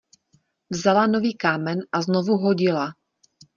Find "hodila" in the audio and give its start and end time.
2.37-2.93